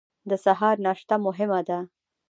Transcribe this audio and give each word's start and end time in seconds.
د 0.29 0.31
سهار 0.45 0.75
ناشته 0.85 1.15
مهمه 1.25 1.59
ده 1.67 1.79